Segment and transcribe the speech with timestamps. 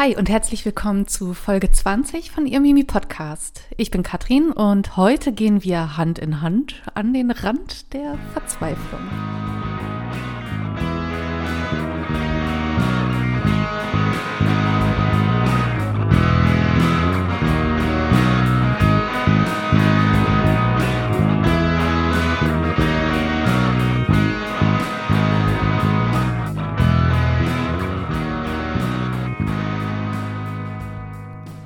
[0.00, 3.64] Hi und herzlich willkommen zu Folge 20 von Ihr Mimi Podcast.
[3.76, 9.59] Ich bin Katrin und heute gehen wir Hand in Hand an den Rand der Verzweiflung.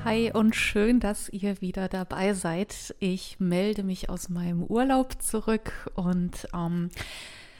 [0.04, 2.94] Hi und schön, dass ihr wieder dabei seid.
[2.98, 6.90] Ich melde mich aus meinem Urlaub zurück und ähm,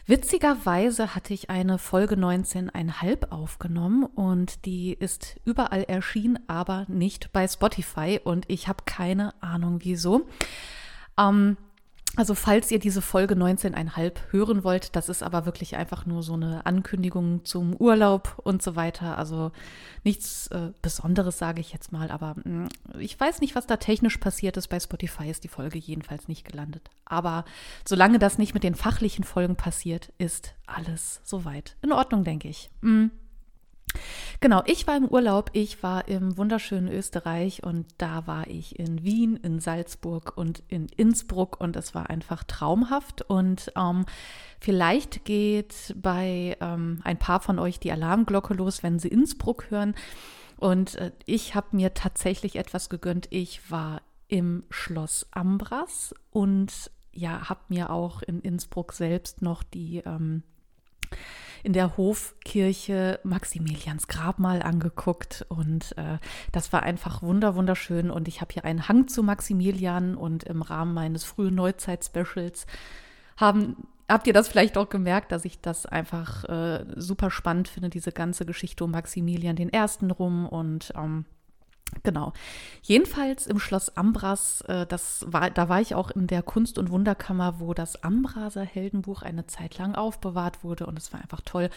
[0.07, 7.49] witzigerweise hatte ich eine Folge 19,5 aufgenommen und die ist überall erschienen, aber nicht bei
[7.49, 10.29] Spotify und ich habe keine Ahnung wieso.
[11.19, 11.57] Ähm,
[12.17, 16.35] also falls ihr diese Folge 19,5 hören wollt, das ist aber wirklich einfach nur so
[16.35, 19.19] eine Ankündigung zum Urlaub und so weiter.
[19.19, 19.51] Also
[20.05, 22.69] nichts äh, Besonderes sage ich jetzt mal, aber mh, mm,
[23.01, 24.69] ich weiß nicht, was da technisch passiert ist.
[24.69, 26.91] Bei Spotify ist die Folge jedenfalls nicht gelandet.
[27.05, 27.45] Aber
[27.87, 32.71] solange das nicht mit den fachlichen Folgen passiert, ist alles soweit in Ordnung, denke ich.
[32.81, 33.11] Mhm.
[34.41, 39.03] Genau, ich war im Urlaub, ich war im wunderschönen Österreich und da war ich in
[39.05, 44.05] Wien, in Salzburg und in Innsbruck und es war einfach traumhaft und ähm,
[44.61, 49.95] vielleicht geht bei ähm, ein paar von euch die Alarmglocke los, wenn sie Innsbruck hören
[50.57, 53.29] und äh, ich habe mir tatsächlich etwas gegönnt.
[53.31, 59.99] Ich war im Schloss Ambras und ja, habe mir auch in Innsbruck selbst noch die
[60.05, 60.43] ähm,
[61.65, 66.19] in der Hofkirche Maximilians Grabmal angeguckt und äh,
[66.53, 70.63] das war einfach wunder wunderschön und ich habe hier einen Hang zu Maximilian und im
[70.63, 72.67] Rahmen meines frühen Neuzeit-Specials
[73.37, 73.77] haben
[74.07, 78.13] Habt ihr das vielleicht auch gemerkt, dass ich das einfach äh, super spannend finde, diese
[78.13, 81.25] ganze Geschichte um Maximilian den Ersten rum und ähm,
[82.03, 82.33] Genau.
[82.83, 86.91] Jedenfalls im Schloss Ambras, äh, das war, da war ich auch in der Kunst- und
[86.91, 91.71] Wunderkammer, wo das Ambraser Heldenbuch eine Zeit lang aufbewahrt wurde und es war einfach toll.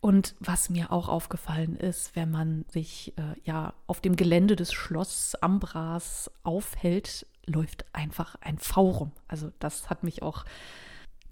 [0.00, 4.72] Und was mir auch aufgefallen ist, wenn man sich äh, ja auf dem Gelände des
[4.72, 9.12] Schloss Ambras aufhält, läuft einfach ein V rum.
[9.28, 10.44] Also das hat mich auch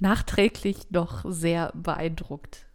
[0.01, 2.67] nachträglich noch sehr beeindruckt.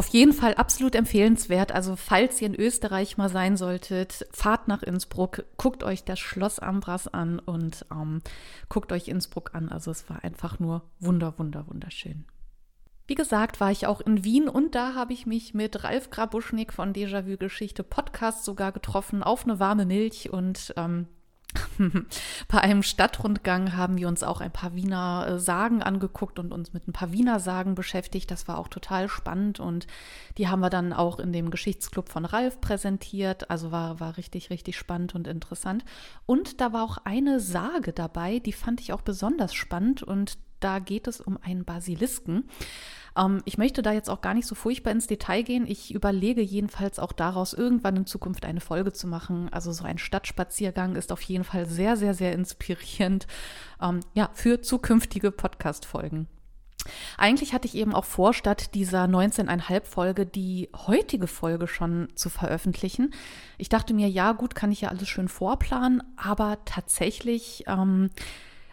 [0.00, 1.72] Auf jeden Fall absolut empfehlenswert.
[1.72, 6.58] Also falls ihr in Österreich mal sein solltet, fahrt nach Innsbruck, guckt euch das Schloss
[6.58, 8.22] Ambras an und ähm,
[8.70, 9.68] guckt euch Innsbruck an.
[9.68, 12.24] Also es war einfach nur wunder, wunder, wunderschön.
[13.08, 16.72] Wie gesagt, war ich auch in Wien und da habe ich mich mit Ralf Grabuschnik
[16.72, 21.08] von Déjà-vu Geschichte Podcast sogar getroffen auf eine warme Milch und ähm,
[22.48, 26.72] Bei einem Stadtrundgang haben wir uns auch ein paar Wiener äh, Sagen angeguckt und uns
[26.72, 28.30] mit ein paar Wiener Sagen beschäftigt.
[28.30, 29.86] Das war auch total spannend und
[30.38, 33.50] die haben wir dann auch in dem Geschichtsclub von Ralf präsentiert.
[33.50, 35.84] Also war, war richtig, richtig spannend und interessant.
[36.26, 40.78] Und da war auch eine Sage dabei, die fand ich auch besonders spannend und da
[40.78, 42.44] geht es um einen Basilisken.
[43.16, 45.66] Ähm, ich möchte da jetzt auch gar nicht so furchtbar ins Detail gehen.
[45.66, 49.48] Ich überlege jedenfalls auch daraus, irgendwann in Zukunft eine Folge zu machen.
[49.52, 53.26] Also so ein Stadtspaziergang ist auf jeden Fall sehr, sehr, sehr inspirierend
[53.80, 56.28] ähm, ja, für zukünftige Podcast-Folgen.
[57.18, 62.30] Eigentlich hatte ich eben auch vor, statt dieser 19,5 Folge die heutige Folge schon zu
[62.30, 63.12] veröffentlichen.
[63.58, 68.10] Ich dachte mir, ja, gut, kann ich ja alles schön vorplanen, aber tatsächlich ähm,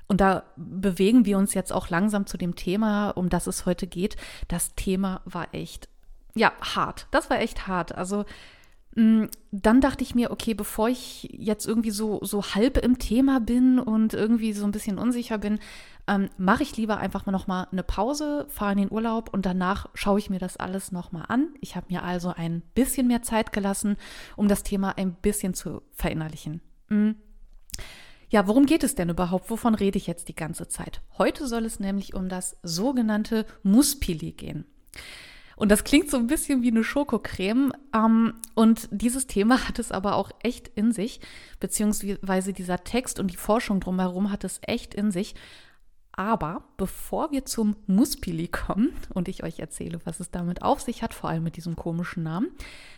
[0.08, 3.88] und da bewegen wir uns jetzt auch langsam zu dem Thema, um das es heute
[3.88, 4.16] geht.
[4.48, 5.90] Das Thema war echt,
[6.34, 7.08] ja, hart.
[7.12, 7.94] Das war echt hart.
[7.94, 8.24] Also
[8.96, 13.42] mm, dann dachte ich mir, okay, bevor ich jetzt irgendwie so, so halb im Thema
[13.42, 15.60] bin und irgendwie so ein bisschen unsicher bin,
[16.08, 19.90] ähm, mache ich lieber einfach mal nochmal eine Pause, fahre in den Urlaub und danach
[19.94, 21.50] schaue ich mir das alles nochmal an.
[21.60, 23.98] Ich habe mir also ein bisschen mehr Zeit gelassen,
[24.38, 26.62] um das Thema ein bisschen zu verinnerlichen.
[26.88, 27.16] Mhm.
[28.30, 29.50] Ja, worum geht es denn überhaupt?
[29.50, 31.02] Wovon rede ich jetzt die ganze Zeit?
[31.18, 34.66] Heute soll es nämlich um das sogenannte Muspili gehen.
[35.56, 37.74] Und das klingt so ein bisschen wie eine Schokocreme.
[37.94, 41.20] Ähm, und dieses Thema hat es aber auch echt in sich,
[41.60, 45.34] beziehungsweise dieser Text und die Forschung drumherum hat es echt in sich.
[46.18, 51.04] Aber bevor wir zum Muspili kommen und ich euch erzähle, was es damit auf sich
[51.04, 52.50] hat, vor allem mit diesem komischen Namen,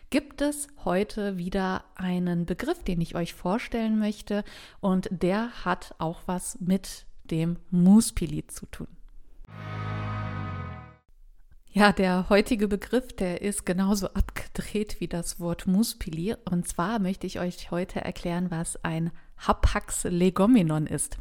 [0.10, 4.46] gibt es heute wieder einen Begriff, den ich euch vorstellen möchte.
[4.80, 8.88] Und der hat auch was mit dem Muspili zu tun.
[11.72, 16.36] Ja, der heutige Begriff, der ist genauso abgedreht wie das Wort Muspili.
[16.50, 21.18] Und zwar möchte ich euch heute erklären, was ein Hapax legomenon ist.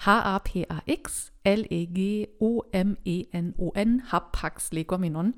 [0.00, 2.12] H-A-P-A-X L-E-G-O-M-E-N-O-N,
[4.12, 5.32] Hapax legomenon.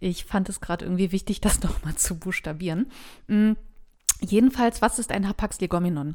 [0.00, 2.90] Ich fand es gerade irgendwie wichtig, das nochmal zu buchstabieren.
[3.26, 3.52] Mm,
[4.24, 6.14] Jedenfalls, was ist ein Hapax legomenon?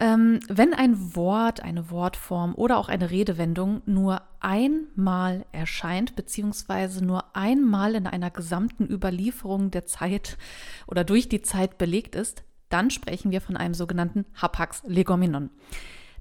[0.00, 7.36] Ähm, wenn ein Wort, eine Wortform oder auch eine Redewendung nur einmal erscheint, beziehungsweise nur
[7.36, 10.36] einmal in einer gesamten Überlieferung der Zeit
[10.86, 15.50] oder durch die Zeit belegt ist, dann sprechen wir von einem sogenannten Hapax legomenon.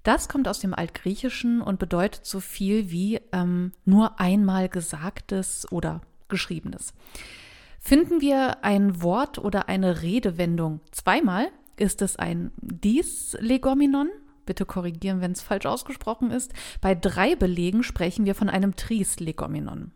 [0.04, 6.02] Das kommt aus dem Altgriechischen und bedeutet so viel wie ähm, nur einmal Gesagtes oder
[6.28, 6.94] Geschriebenes.
[7.80, 11.48] Finden wir ein Wort oder eine Redewendung zweimal,
[11.78, 14.10] ist es ein Dis-Legomenon.
[14.46, 16.52] Bitte korrigieren, wenn es falsch ausgesprochen ist.
[16.82, 19.92] Bei drei Belegen sprechen wir von einem Tris-Legomenon.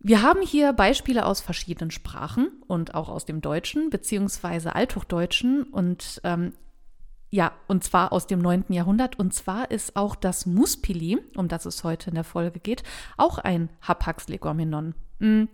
[0.00, 6.20] Wir haben hier Beispiele aus verschiedenen Sprachen und auch aus dem Deutschen beziehungsweise Althochdeutschen und
[6.24, 6.54] ähm,
[7.30, 8.64] ja, und zwar aus dem 9.
[8.70, 9.18] Jahrhundert.
[9.18, 12.82] Und zwar ist auch das Muspili, um das es heute in der Folge geht,
[13.16, 14.94] auch ein Hapax-Legomenon.
[15.20, 15.48] Hm.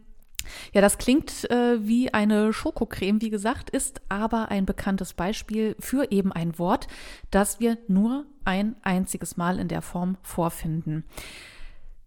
[0.73, 6.13] Ja, das klingt äh, wie eine Schokocreme, wie gesagt, ist aber ein bekanntes Beispiel für
[6.13, 6.87] eben ein Wort,
[7.31, 11.05] das wir nur ein einziges Mal in der Form vorfinden.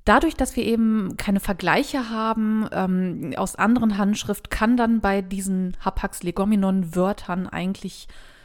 [0.05, 5.75] Dadurch, dass wir eben keine Vergleiche haben ähm, aus anderen Handschrift, kann dann bei diesen
[5.81, 8.38] Hapax legomenon Wörtern eigentlich äh,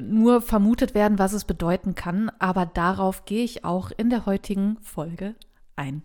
[0.00, 2.30] nur vermutet werden, was es bedeuten kann.
[2.38, 5.34] Aber darauf gehe ich auch in der heutigen Folge
[5.76, 6.02] ein.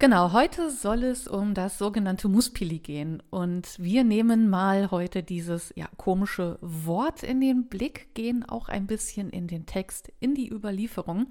[0.00, 3.20] Genau, heute soll es um das sogenannte Muspili gehen.
[3.30, 8.86] Und wir nehmen mal heute dieses ja, komische Wort in den Blick, gehen auch ein
[8.86, 11.26] bisschen in den Text, in die Überlieferung.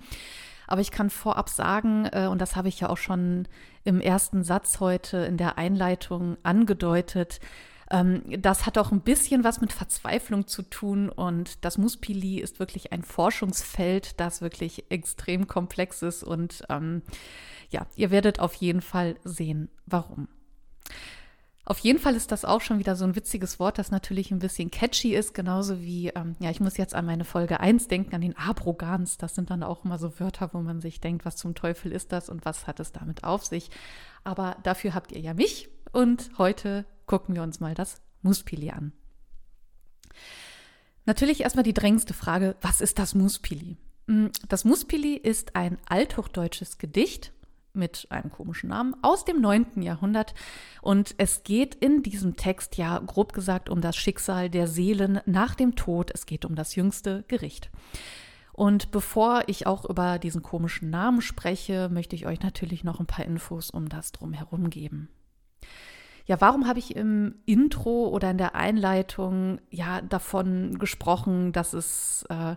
[0.67, 3.47] Aber ich kann vorab sagen, äh, und das habe ich ja auch schon
[3.85, 7.39] im ersten Satz heute in der Einleitung angedeutet,
[7.89, 12.59] ähm, das hat auch ein bisschen was mit Verzweiflung zu tun und das Muspili ist
[12.59, 17.01] wirklich ein Forschungsfeld, das wirklich extrem komplex ist und ähm,
[17.69, 20.27] ja, ihr werdet auf jeden Fall sehen, warum.
[21.67, 24.39] Auf jeden Fall ist das auch schon wieder so ein witziges Wort, das natürlich ein
[24.39, 28.15] bisschen catchy ist, genauso wie, ähm, ja, ich muss jetzt an meine Folge 1 denken,
[28.15, 29.17] an den Abrogans.
[29.17, 32.13] Das sind dann auch immer so Wörter, wo man sich denkt, was zum Teufel ist
[32.13, 33.69] das und was hat es damit auf sich.
[34.23, 38.91] Aber dafür habt ihr ja mich und heute gucken wir uns mal das Muspili an.
[41.05, 43.77] Natürlich erstmal die drängendste Frage, was ist das Muspili?
[44.05, 47.31] Mm, das Muspili ist ein althochdeutsches Gedicht
[47.73, 49.81] mit einem komischen Namen aus dem 9.
[49.81, 50.33] Jahrhundert.
[50.81, 55.55] Und es geht in diesem Text ja grob gesagt um das Schicksal der Seelen nach
[55.55, 56.11] dem Tod.
[56.13, 57.69] Es geht um das jüngste Gericht.
[58.51, 63.05] Und bevor ich auch über diesen komischen Namen spreche, möchte ich euch natürlich noch ein
[63.05, 65.09] paar Infos um das drumherum geben.
[66.27, 72.25] Ja, warum habe ich im Intro oder in der Einleitung ja davon gesprochen, dass es
[72.29, 72.55] äh,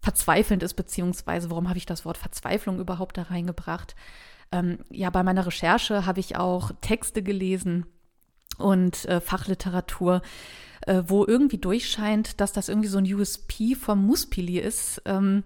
[0.00, 3.94] verzweifelnd ist, beziehungsweise warum habe ich das Wort Verzweiflung überhaupt da reingebracht?
[4.54, 7.86] ähm, ja, bei meiner Recherche habe ich auch Texte gelesen
[8.58, 10.22] und äh, Fachliteratur,
[10.86, 15.02] äh, wo irgendwie durchscheint, dass das irgendwie so ein USP vom Muspili ist.
[15.06, 15.42] Ähm,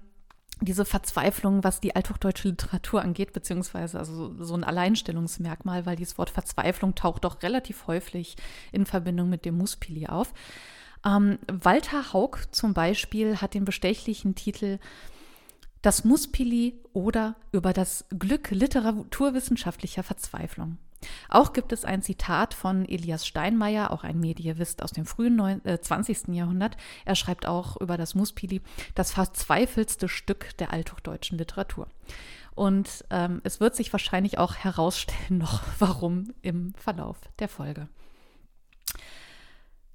[0.60, 6.30] diese Verzweiflung, was die althochdeutsche Literatur angeht, beziehungsweise also so ein Alleinstellungsmerkmal, weil dieses Wort
[6.30, 8.36] Verzweiflung taucht doch relativ häufig
[8.72, 10.32] in Verbindung mit dem Muspili auf.
[11.06, 14.78] Ähm, Walter Haug zum Beispiel hat den bestechlichen Titel
[15.82, 20.78] das Muspili oder über das Glück literaturwissenschaftlicher Verzweiflung.
[21.28, 25.64] Auch gibt es ein Zitat von Elias Steinmeier, auch ein Medievist aus dem frühen 9,
[25.64, 26.34] äh, 20.
[26.34, 26.76] Jahrhundert.
[27.04, 28.60] Er schreibt auch über das Muspili,
[28.94, 31.88] das verzweifelste Stück der althochdeutschen Literatur.
[32.54, 37.88] Und ähm, es wird sich wahrscheinlich auch herausstellen, noch warum im Verlauf der Folge.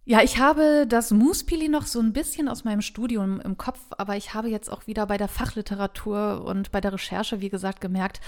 [0.05, 4.17] Ja, ich habe das Muspili noch so ein bisschen aus meinem Studium im Kopf, aber
[4.17, 8.19] ich habe jetzt auch wieder bei der Fachliteratur und bei der Recherche, wie gesagt, gemerkt,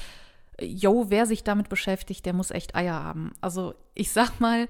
[0.60, 3.34] yo, wer sich damit beschäftigt, der muss echt Eier haben.
[3.42, 4.68] Also ich sag mal,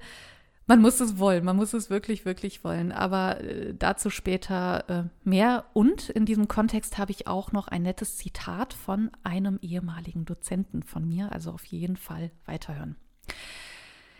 [0.66, 2.90] man muss es wollen, man muss es wirklich, wirklich wollen.
[2.92, 5.66] Aber äh, dazu später äh, mehr.
[5.74, 10.82] Und in diesem Kontext habe ich auch noch ein nettes Zitat von einem ehemaligen Dozenten
[10.82, 11.30] von mir.
[11.32, 12.96] Also auf jeden Fall weiterhören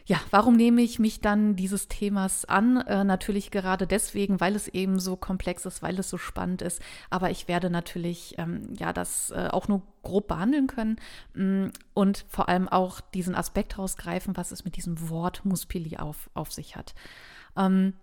[0.09, 2.77] ja, warum nehme ich mich dann dieses Themas an?
[2.77, 6.81] Äh, natürlich gerade deswegen, weil es eben so komplex ist, weil es so spannend ist.
[7.11, 10.97] Aber ich werde natürlich ähm, ja das äh, auch nur grob behandeln können
[11.35, 16.31] mm, und vor allem auch diesen Aspekt rausgreifen, was es mit diesem Wort Muspili auf,
[16.35, 16.95] auf sich hat.
[17.57, 17.95] Ähm,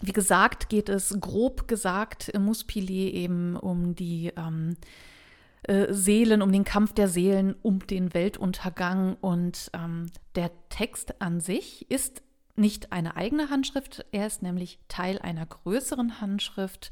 [0.00, 4.76] wie gesagt, geht es grob gesagt im Muspili eben um die ähm,
[5.64, 9.16] äh, Seelen, um den Kampf der Seelen, um den Weltuntergang.
[9.20, 12.22] Und ähm, der Text an sich ist
[12.56, 16.90] nicht eine eigene Handschrift, er ist nämlich Teil einer größeren Handschrift.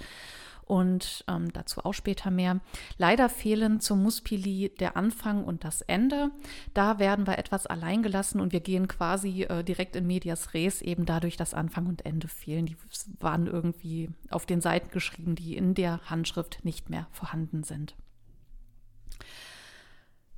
[0.64, 2.61] und ähm, dazu auch später mehr.
[2.97, 6.31] Leider fehlen zum Muspili der Anfang und das Ende.
[6.73, 10.81] Da werden wir etwas allein gelassen und wir gehen quasi äh, direkt in Medias Res,
[10.81, 12.67] eben dadurch, dass Anfang und Ende fehlen.
[12.67, 12.76] Die
[13.19, 17.95] waren irgendwie auf den Seiten geschrieben, die in der Handschrift nicht mehr vorhanden sind.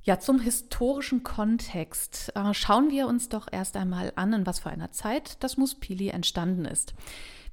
[0.05, 4.69] Ja, zum historischen Kontext äh, schauen wir uns doch erst einmal an, in was für
[4.69, 6.93] einer Zeit das Muspili entstanden ist.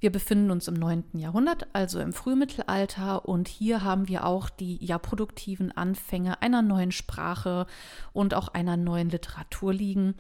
[0.00, 1.04] Wir befinden uns im 9.
[1.14, 6.92] Jahrhundert, also im Frühmittelalter, und hier haben wir auch die ja produktiven Anfänge einer neuen
[6.92, 7.66] Sprache
[8.12, 10.14] und auch einer neuen Literatur liegen.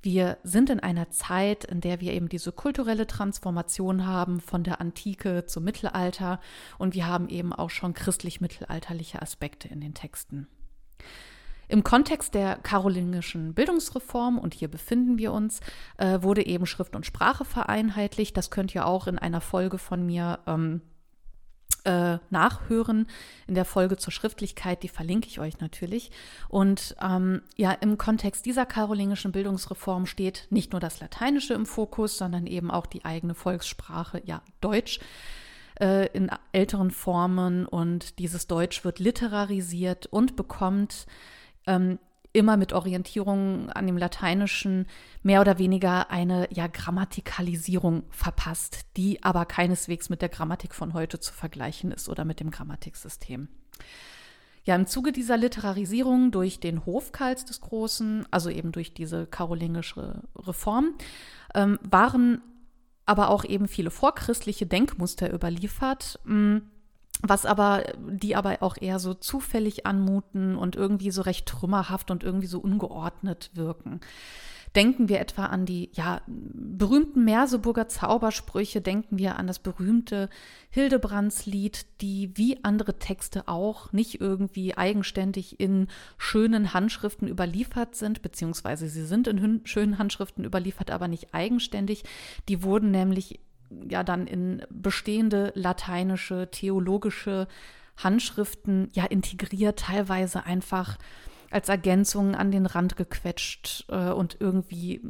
[0.00, 4.80] Wir sind in einer Zeit, in der wir eben diese kulturelle Transformation haben von der
[4.80, 6.40] Antike zum Mittelalter
[6.78, 10.46] und wir haben eben auch schon christlich-mittelalterliche Aspekte in den Texten.
[11.68, 15.60] Im Kontext der karolingischen Bildungsreform, und hier befinden wir uns,
[15.98, 18.36] äh, wurde eben Schrift und Sprache vereinheitlicht.
[18.36, 20.82] Das könnt ihr auch in einer Folge von mir ähm,
[21.84, 23.06] äh, nachhören,
[23.46, 26.10] in der Folge zur Schriftlichkeit, die verlinke ich euch natürlich.
[26.48, 32.16] Und ähm, ja, im Kontext dieser karolingischen Bildungsreform steht nicht nur das Lateinische im Fokus,
[32.16, 34.98] sondern eben auch die eigene Volkssprache, ja, Deutsch
[35.80, 37.66] äh, in älteren Formen.
[37.66, 41.06] Und dieses Deutsch wird literarisiert und bekommt
[41.66, 41.98] ähm,
[42.34, 44.86] immer mit Orientierung an dem Lateinischen
[45.22, 51.20] mehr oder weniger eine ja, Grammatikalisierung verpasst, die aber keineswegs mit der Grammatik von heute
[51.20, 53.48] zu vergleichen ist oder mit dem Grammatiksystem.
[54.64, 60.22] Ja, im Zuge dieser Literarisierung durch den Hofkarls des Großen, also eben durch diese karolingische
[60.36, 60.94] Reform,
[61.54, 62.40] ähm, waren
[63.06, 66.18] aber auch eben viele vorchristliche Denkmuster überliefert.
[66.24, 66.70] Mh, hm,
[67.28, 72.22] was aber, die aber auch eher so zufällig anmuten und irgendwie so recht trümmerhaft und
[72.22, 74.00] irgendwie so ungeordnet wirken.
[74.76, 80.28] Denken wir etwa an die ja, berühmten Merseburger Zaubersprüche, denken wir an das berühmte
[80.70, 85.86] Hildebrandslied, die wie andere Texte auch nicht irgendwie eigenständig in
[86.18, 92.02] schönen Handschriften überliefert sind, beziehungsweise sie sind in schönen Handschriften überliefert, aber nicht eigenständig.
[92.48, 93.38] Die wurden nämlich
[93.88, 97.48] ja dann in bestehende lateinische, theologische
[97.96, 100.98] Handschriften ja integriert, teilweise einfach
[101.50, 105.00] als Ergänzung an den Rand gequetscht äh, und irgendwie,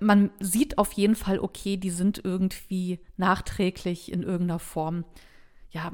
[0.00, 5.04] man sieht auf jeden Fall, okay, die sind irgendwie nachträglich in irgendeiner Form
[5.70, 5.92] ja,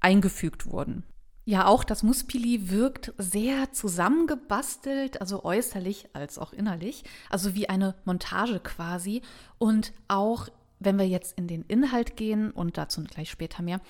[0.00, 1.04] eingefügt worden.
[1.48, 7.94] Ja, auch das Muspili wirkt sehr zusammengebastelt, also äußerlich als auch innerlich, also wie eine
[8.04, 9.22] Montage quasi
[9.58, 13.80] und auch wenn wir jetzt in den Inhalt gehen und dazu gleich später mehr,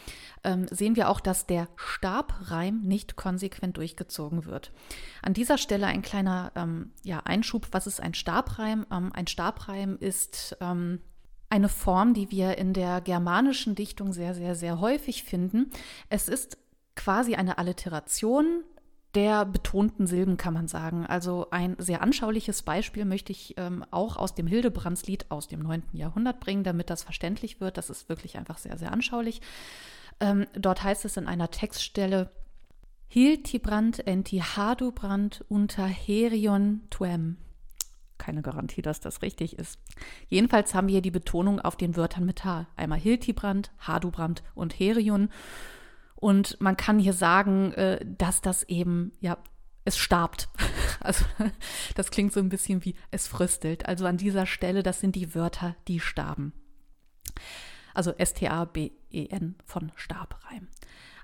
[0.44, 4.72] ähm, sehen wir auch, dass der Stabreim nicht konsequent durchgezogen wird.
[5.22, 7.68] An dieser Stelle ein kleiner ähm, ja, Einschub.
[7.72, 8.86] Was ist ein Stabreim?
[8.92, 11.00] Ähm, ein Stabreim ist ähm,
[11.48, 15.70] eine Form, die wir in der germanischen Dichtung sehr, sehr, sehr häufig finden.
[16.08, 16.58] Es ist
[16.94, 18.64] quasi eine Alliteration
[19.16, 21.06] der betonten Silben, kann man sagen.
[21.06, 25.84] Also ein sehr anschauliches Beispiel möchte ich ähm, auch aus dem Hildebrandslied aus dem 9.
[25.94, 27.78] Jahrhundert bringen, damit das verständlich wird.
[27.78, 29.40] Das ist wirklich einfach sehr, sehr anschaulich.
[30.20, 32.30] Ähm, dort heißt es in einer Textstelle,
[33.08, 37.38] Hiltibrand enti Hadubrand unter Herion tuem.
[38.18, 39.78] Keine Garantie, dass das richtig ist.
[40.28, 42.66] Jedenfalls haben wir hier die Betonung auf den Wörtern mit H.
[42.76, 45.30] Einmal Hiltibrand, Hadubrand und Herion.
[46.16, 49.38] Und man kann hier sagen, äh, dass das eben, ja,
[49.84, 50.48] es starbt.
[50.98, 51.24] Also
[51.94, 53.86] das klingt so ein bisschen wie es fröstelt.
[53.86, 56.52] Also an dieser Stelle, das sind die Wörter, die starben.
[57.94, 60.68] Also S-T-A-B-E-N von Stabreim.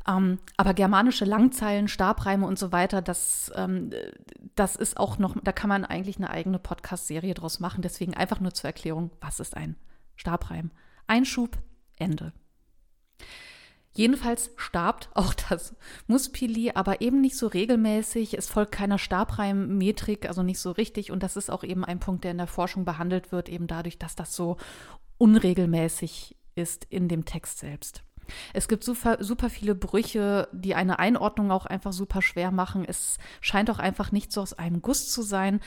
[0.06, 3.90] Ähm, aber germanische Langzeilen, Stabreime und so weiter, das, ähm,
[4.54, 7.82] das ist auch noch, da kann man eigentlich eine eigene Podcast-Serie draus machen.
[7.82, 9.76] Deswegen einfach nur zur Erklärung, was ist ein
[10.16, 10.70] Stabreim?
[11.06, 11.58] Einschub,
[11.96, 12.32] Ende.
[13.94, 15.74] Jedenfalls starbt auch das
[16.06, 18.34] Muspili, aber eben nicht so regelmäßig.
[18.34, 21.10] Es folgt keiner Stabreimmetrik, also nicht so richtig.
[21.10, 23.98] Und das ist auch eben ein Punkt, der in der Forschung behandelt wird, eben dadurch,
[23.98, 24.56] dass das so
[25.18, 28.02] unregelmäßig ist in dem Text selbst.
[28.54, 32.84] Es gibt super, super viele Brüche, die eine Einordnung auch einfach super schwer machen.
[32.86, 35.60] Es scheint auch einfach nicht so aus einem Guss zu sein.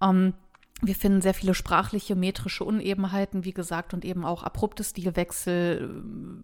[0.00, 0.34] Ähm,
[0.80, 5.90] wir finden sehr viele sprachliche, metrische Unebenheiten, wie gesagt, und eben auch abrupte Stilwechsel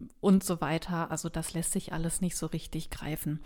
[0.01, 1.11] äh, und so weiter.
[1.11, 3.41] Also das lässt sich alles nicht so richtig greifen.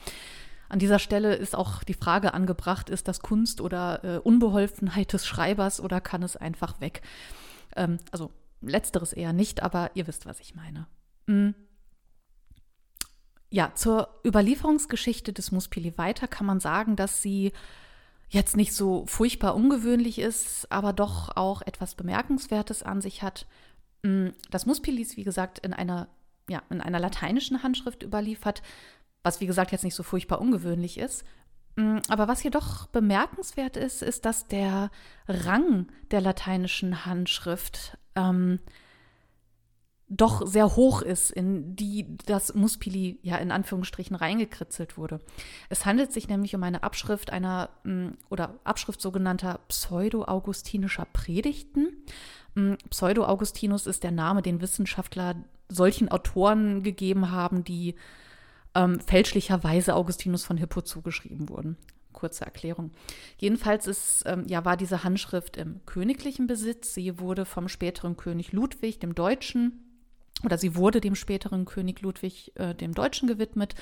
[0.71, 5.26] An dieser Stelle ist auch die Frage angebracht, ist das Kunst oder äh, Unbeholfenheit des
[5.26, 7.02] Schreibers oder kann es einfach weg?
[7.76, 8.30] Ähm, also
[8.61, 10.87] letzteres eher nicht, aber ihr wisst, was ich meine.
[11.26, 11.54] Mhm.
[13.50, 17.52] Ja, zur Überlieferungsgeschichte des Muspili weiter kann man sagen, dass sie
[18.28, 23.47] jetzt nicht so furchtbar ungewöhnlich ist, aber doch auch etwas Bemerkenswertes an sich hat.
[24.02, 26.08] Mm, das Muspili ist, wie gesagt, in einer
[26.49, 28.62] ja, in einer lateinischen Handschrift überliefert,
[29.23, 31.25] was wie gesagt jetzt nicht so furchtbar ungewöhnlich ist.
[31.76, 34.90] Mm, aber was hier doch bemerkenswert ist, ist, dass der
[35.26, 38.61] Rang der lateinischen Handschrift ähm,
[40.10, 45.20] doch sehr hoch ist, in die das Muspili ja in Anführungsstrichen reingekritzelt wurde.
[45.68, 51.88] Es handelt sich nämlich um eine Abschrift einer mm, oder Abschrift sogenannter pseudo-augustinischer Predigten.
[52.54, 55.36] Mm, Pseudo-Augustinus ist der Name, den Wissenschaftler
[55.68, 57.94] solchen Autoren gegeben haben, die
[58.74, 61.76] ähm, fälschlicherweise Augustinus von Hippo zugeschrieben wurden.
[62.14, 62.92] Kurze Erklärung.
[63.36, 66.94] Jedenfalls ist, ähm, ja, war diese Handschrift im königlichen Besitz.
[66.94, 69.84] Sie wurde vom späteren König Ludwig, dem Deutschen,
[70.44, 73.75] oder sie wurde dem späteren König Ludwig äh, dem Deutschen gewidmet.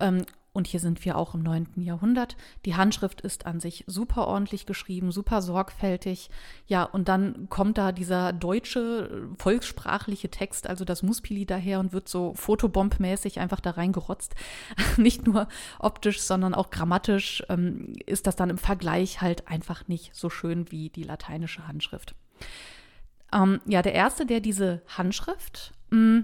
[0.00, 1.68] Ähm, und hier sind wir auch im 9.
[1.76, 2.36] Jahrhundert.
[2.64, 6.30] Die Handschrift ist an sich super ordentlich geschrieben, super sorgfältig.
[6.66, 12.08] Ja, und dann kommt da dieser deutsche volkssprachliche Text, also das Muspili daher und wird
[12.08, 14.34] so fotobombmäßig einfach da reingerotzt.
[14.96, 20.16] nicht nur optisch, sondern auch grammatisch ähm, ist das dann im Vergleich halt einfach nicht
[20.16, 22.16] so schön wie die lateinische Handschrift.
[23.32, 26.20] Ähm, ja, der erste, der diese Handschrift mm,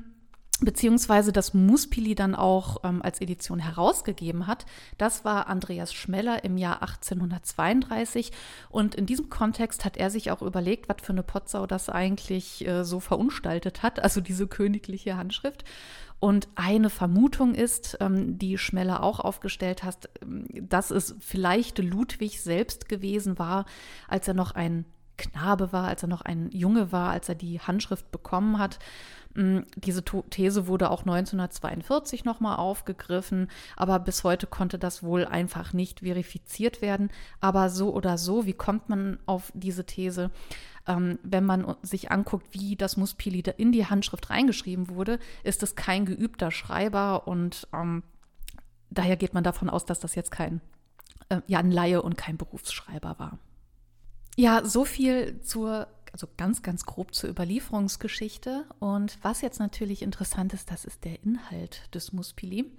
[0.60, 4.66] beziehungsweise das Muspili dann auch ähm, als Edition herausgegeben hat.
[4.98, 8.32] Das war Andreas Schmeller im Jahr 1832
[8.70, 12.66] und in diesem Kontext hat er sich auch überlegt, was für eine Potsau das eigentlich
[12.66, 15.64] äh, so verunstaltet hat, also diese königliche Handschrift.
[16.20, 22.40] Und eine Vermutung ist, ähm, die Schmeller auch aufgestellt hat, ähm, dass es vielleicht Ludwig
[22.40, 23.66] selbst gewesen war,
[24.08, 27.60] als er noch ein Knabe war, als er noch ein Junge war, als er die
[27.60, 28.78] Handschrift bekommen hat
[29.34, 35.72] Mm, diese These wurde auch 1942 nochmal aufgegriffen, aber bis heute konnte das wohl einfach
[35.72, 37.10] nicht verifiziert werden.
[37.40, 40.30] Aber so oder so, wie kommt man auf diese These?
[40.86, 45.74] Ähm, wenn man sich anguckt, wie das Muspili in die Handschrift reingeschrieben wurde, ist es
[45.74, 48.04] kein geübter Schreiber und ähm,
[48.90, 50.60] daher geht man davon aus, dass das jetzt kein
[51.30, 53.38] äh, ja, ein Laie und kein Berufsschreiber war.
[54.36, 58.66] Ja, so viel zur also ganz, ganz grob zur Überlieferungsgeschichte.
[58.78, 62.70] Und was jetzt natürlich interessant ist, das ist der Inhalt des Muspili.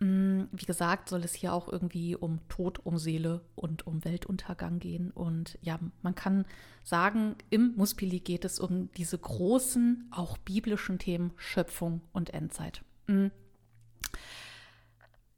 [0.00, 4.80] Mm, wie gesagt, soll es hier auch irgendwie um Tod, um Seele und um Weltuntergang
[4.80, 5.12] gehen.
[5.12, 6.46] Und ja, man kann
[6.82, 12.82] sagen, im Muspili geht es um diese großen, auch biblischen Themen Schöpfung und Endzeit.
[13.06, 13.26] Mm.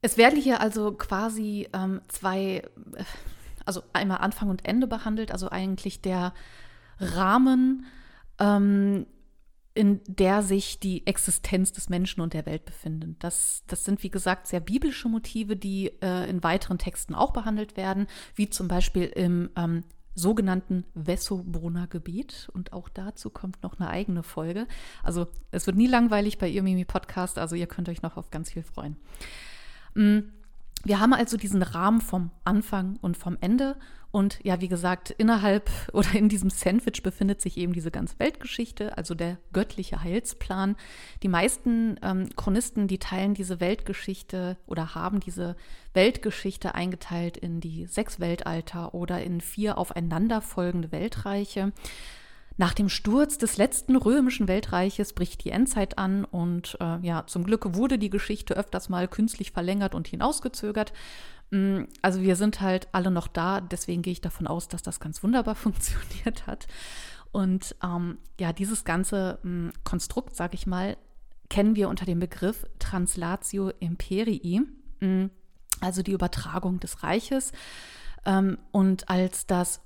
[0.00, 2.62] Es werden hier also quasi ähm, zwei,
[2.94, 3.04] äh,
[3.66, 6.32] also einmal Anfang und Ende behandelt, also eigentlich der
[6.98, 7.86] Rahmen,
[8.38, 9.06] ähm,
[9.74, 13.16] in der sich die Existenz des Menschen und der Welt befinden.
[13.20, 17.76] Das, das sind, wie gesagt, sehr biblische Motive, die äh, in weiteren Texten auch behandelt
[17.76, 22.48] werden, wie zum Beispiel im ähm, sogenannten Wessobrunner Gebiet.
[22.52, 24.66] Und auch dazu kommt noch eine eigene Folge.
[25.02, 28.30] Also es wird nie langweilig bei ihr Mimi Podcast, also ihr könnt euch noch auf
[28.30, 28.96] ganz viel freuen.
[29.94, 30.18] Mm,
[30.84, 33.76] wir haben also diesen Rahmen vom Anfang und vom Ende
[34.12, 38.96] und ja, wie gesagt, innerhalb oder in diesem Sandwich befindet sich eben diese ganze Weltgeschichte,
[38.96, 40.76] also der göttliche Heilsplan.
[41.22, 45.56] Die meisten ähm, Chronisten, die teilen diese Weltgeschichte oder haben diese
[45.94, 51.72] Weltgeschichte eingeteilt in die sechs Weltalter oder in vier aufeinanderfolgende Weltreiche.
[52.60, 57.44] Nach dem Sturz des letzten römischen Weltreiches bricht die Endzeit an und äh, ja, zum
[57.44, 60.92] Glück wurde die Geschichte öfters mal künstlich verlängert und hinausgezögert.
[61.48, 65.00] Mm, also wir sind halt alle noch da, deswegen gehe ich davon aus, dass das
[65.00, 66.66] ganz wunderbar funktioniert hat.
[67.32, 70.98] Und ähm, ja, dieses ganze ähm, Konstrukt, sage ich mal,
[71.48, 74.60] kennen wir unter dem Begriff Translatio Imperii,
[75.00, 75.30] ähm,
[75.80, 77.52] also die Übertragung des Reiches.
[78.26, 79.80] Ähm, und als das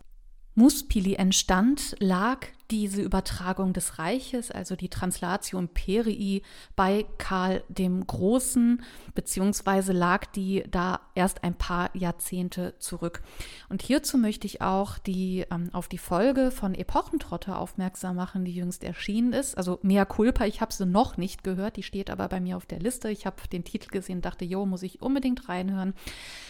[0.57, 6.43] Muspili entstand, lag diese Übertragung des Reiches, also die Translatio Imperii,
[6.75, 8.83] bei Karl dem Großen,
[9.15, 13.23] beziehungsweise lag die da erst ein paar Jahrzehnte zurück.
[13.69, 18.53] Und hierzu möchte ich auch die, ähm, auf die Folge von Epochentrotter aufmerksam machen, die
[18.53, 19.57] jüngst erschienen ist.
[19.57, 22.67] Also Mea Culpa, ich habe sie noch nicht gehört, die steht aber bei mir auf
[22.67, 23.09] der Liste.
[23.09, 25.95] Ich habe den Titel gesehen, dachte, jo, muss ich unbedingt reinhören.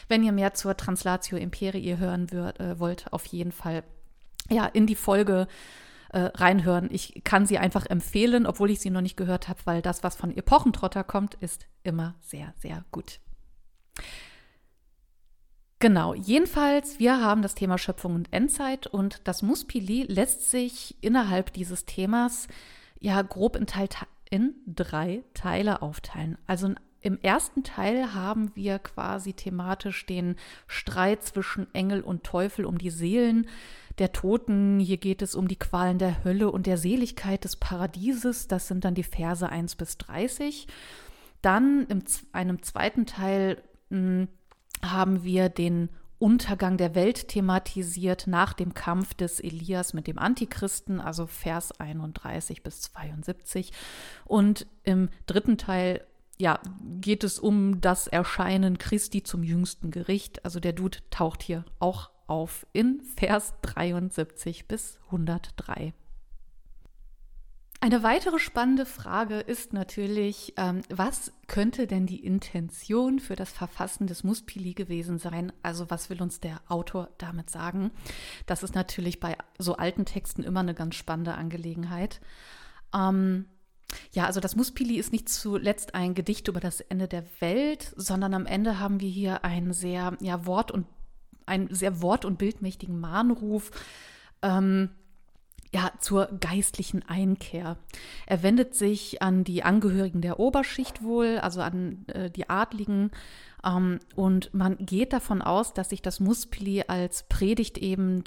[0.09, 3.85] Wenn ihr mehr zur Translatio Imperii hören würd, äh, wollt, auf jeden Fall
[4.51, 5.49] ja, in die Folge
[6.15, 6.89] äh, reinhören.
[6.93, 10.15] Ich kann sie einfach empfehlen, obwohl ich sie noch nicht gehört habe, weil das, was
[10.15, 13.19] von Epochentrotter kommt, ist immer sehr, sehr gut.
[15.81, 21.53] Genau, jedenfalls, wir haben das Thema Schöpfung und Endzeit und das Muspili lässt sich innerhalb
[21.53, 22.47] dieses Themas
[23.01, 23.89] ja grob in, Teil,
[24.31, 26.39] in drei Teile aufteilen.
[26.47, 30.37] Also im ersten Teil haben wir quasi thematisch den
[30.69, 33.49] Streit zwischen Engel und Teufel um die Seelen
[33.99, 34.81] der Toten.
[34.81, 38.49] Hier geht es um die Qualen der Hölle und der Seligkeit des Paradieses.
[38.49, 40.67] Das sind dann die Verse 1 bis 30.
[41.43, 44.29] Dann in einem zweiten Teil hm,
[44.83, 51.01] haben wir den Untergang der Welt thematisiert nach dem Kampf des Elias mit dem Antichristen,
[51.01, 53.73] also Vers 31 bis 72.
[54.25, 56.07] Und im dritten Teil
[56.39, 56.61] ja,
[57.01, 60.45] geht es um das Erscheinen Christi zum jüngsten Gericht.
[60.45, 65.95] Also der Dude taucht hier auch auf in Vers 73 bis 103.
[67.85, 74.07] Eine weitere spannende Frage ist natürlich, ähm, was könnte denn die Intention für das Verfassen
[74.07, 75.53] des Muspili gewesen sein?
[75.63, 77.91] Also was will uns der Autor damit sagen?
[78.47, 82.23] Das ist natürlich bei so alten Texten immer eine ganz spannende Angelegenheit.
[82.95, 83.51] Ähm,
[84.13, 88.33] ja, also das Muspili ist nicht zuletzt ein Gedicht über das Ende der Welt, sondern
[88.33, 90.87] am Ende haben wir hier einen sehr ja, Wort- und
[91.47, 93.71] einen sehr wort- und bildmächtigen Mahnruf.
[94.43, 94.91] Ähm,
[95.75, 97.77] ja, zur geistlichen Einkehr.
[98.27, 103.11] Er wendet sich an die Angehörigen der Oberschicht wohl, also an äh, die Adligen.
[103.65, 108.23] Ähm, und man geht davon aus, dass sich das Muspili als Predigt eben,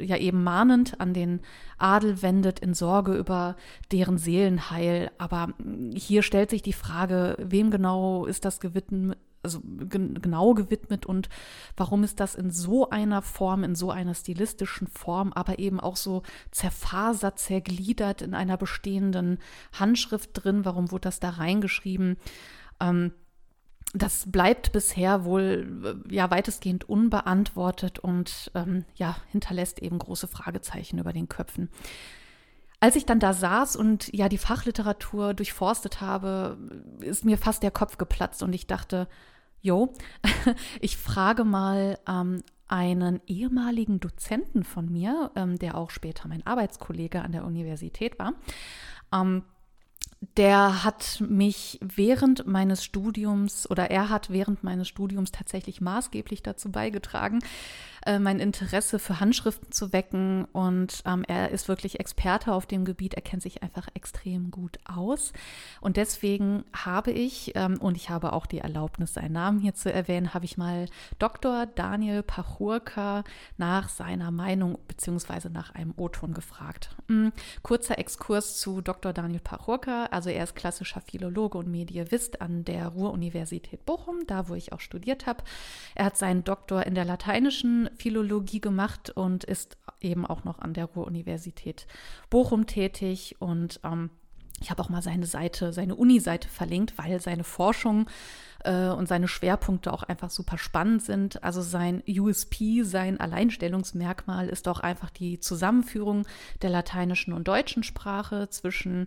[0.00, 1.40] ja eben mahnend an den
[1.78, 3.54] Adel wendet in Sorge über
[3.92, 5.12] deren Seelenheil.
[5.18, 5.54] Aber
[5.94, 11.28] hier stellt sich die Frage, wem genau ist das gewidmet, also genau gewidmet und
[11.76, 15.96] warum ist das in so einer Form, in so einer stilistischen Form, aber eben auch
[15.96, 19.38] so zerfasert, zergliedert in einer bestehenden
[19.72, 22.16] Handschrift drin, warum wurde das da reingeschrieben?
[22.80, 23.12] Ähm,
[23.94, 30.98] das bleibt bisher wohl äh, ja weitestgehend unbeantwortet und ähm, ja hinterlässt eben große Fragezeichen
[30.98, 31.70] über den Köpfen.
[32.80, 36.58] Als ich dann da saß und ja die Fachliteratur durchforstet habe,
[37.00, 39.08] ist mir fast der Kopf geplatzt und ich dachte,
[39.60, 39.92] jo,
[40.80, 47.22] ich frage mal ähm, einen ehemaligen Dozenten von mir, ähm, der auch später mein Arbeitskollege
[47.22, 48.34] an der Universität war.
[49.12, 49.42] Ähm,
[50.36, 56.70] der hat mich während meines Studiums oder er hat während meines Studiums tatsächlich maßgeblich dazu
[56.72, 57.38] beigetragen,
[58.06, 60.46] äh, mein Interesse für Handschriften zu wecken.
[60.46, 63.14] Und ähm, er ist wirklich Experte auf dem Gebiet.
[63.14, 65.32] Er kennt sich einfach extrem gut aus.
[65.80, 69.92] Und deswegen habe ich, ähm, und ich habe auch die Erlaubnis, seinen Namen hier zu
[69.92, 70.86] erwähnen, habe ich mal
[71.18, 71.66] Dr.
[71.66, 73.24] Daniel Pachurka
[73.56, 75.48] nach seiner Meinung bzw.
[75.50, 76.96] nach einem O-Ton gefragt.
[77.08, 77.32] Mhm.
[77.62, 79.12] Kurzer Exkurs zu Dr.
[79.12, 80.06] Daniel Pachurka.
[80.06, 84.80] Also er ist klassischer Philologe und Medievist an der Ruhr-Universität Bochum, da wo ich auch
[84.80, 85.44] studiert habe.
[85.94, 90.74] Er hat seinen Doktor in der lateinischen Philologie gemacht und ist eben auch noch an
[90.74, 91.86] der Ruhr-Universität
[92.30, 94.10] Bochum tätig und ähm,
[94.60, 98.08] ich habe auch mal seine Seite, seine Uni-Seite verlinkt, weil seine Forschung
[98.64, 101.44] äh, und seine Schwerpunkte auch einfach super spannend sind.
[101.44, 106.26] Also sein USP, sein Alleinstellungsmerkmal ist auch einfach die Zusammenführung
[106.62, 109.06] der lateinischen und deutschen Sprache zwischen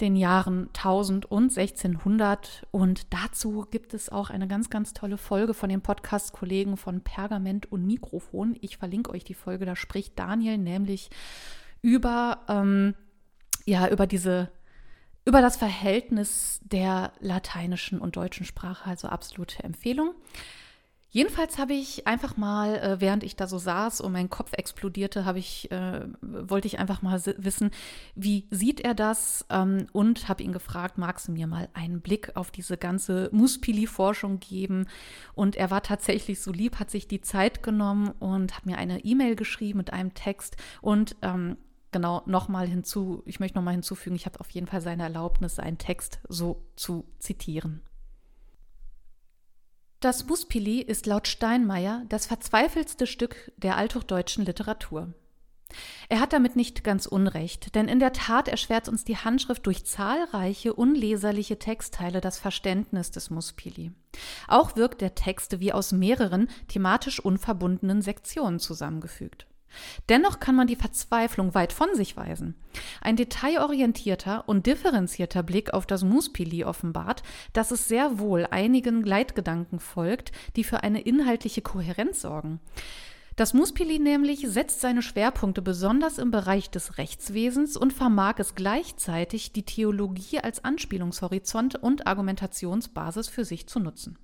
[0.00, 2.66] den Jahren 1000 und 1600.
[2.70, 7.70] Und dazu gibt es auch eine ganz, ganz tolle Folge von den Podcast-Kollegen von Pergament
[7.70, 8.56] und Mikrofon.
[8.60, 11.10] Ich verlinke euch die Folge, da spricht Daniel nämlich
[11.82, 12.94] über, ähm,
[13.66, 14.50] ja, über diese
[15.26, 20.14] über das Verhältnis der lateinischen und deutschen Sprache, also absolute Empfehlung.
[21.14, 25.24] Jedenfalls habe ich einfach mal, äh, während ich da so saß und mein Kopf explodierte,
[25.24, 27.70] habe ich, äh, wollte ich einfach mal wissen,
[28.16, 29.46] wie sieht er das?
[29.48, 34.40] Ähm, und habe ihn gefragt, magst du mir mal einen Blick auf diese ganze Muspili-Forschung
[34.40, 34.88] geben?
[35.36, 39.04] Und er war tatsächlich so lieb, hat sich die Zeit genommen und hat mir eine
[39.04, 41.58] E-Mail geschrieben mit einem Text und ähm,
[41.92, 45.78] genau nochmal hinzu, ich möchte nochmal hinzufügen, ich habe auf jeden Fall seine Erlaubnis, seinen
[45.78, 47.82] Text so zu zitieren.
[50.04, 55.14] Das Muspili ist laut Steinmeier das verzweifeltste Stück der althochdeutschen Literatur.
[56.10, 59.86] Er hat damit nicht ganz Unrecht, denn in der Tat erschwert uns die Handschrift durch
[59.86, 63.92] zahlreiche unleserliche Textteile das Verständnis des Muspili.
[64.46, 69.46] Auch wirkt der Text wie aus mehreren thematisch unverbundenen Sektionen zusammengefügt.
[70.08, 72.54] Dennoch kann man die Verzweiflung weit von sich weisen.
[73.00, 79.80] Ein detailorientierter und differenzierter Blick auf das Muspili offenbart, dass es sehr wohl einigen Leitgedanken
[79.80, 82.60] folgt, die für eine inhaltliche Kohärenz sorgen.
[83.36, 89.52] Das Muspili nämlich setzt seine Schwerpunkte besonders im Bereich des Rechtswesens und vermag es gleichzeitig,
[89.52, 94.18] die Theologie als Anspielungshorizont und Argumentationsbasis für sich zu nutzen.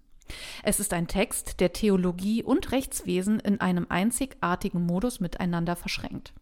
[0.63, 6.33] Es ist ein Text, der Theologie und Rechtswesen in einem einzigartigen Modus miteinander verschränkt.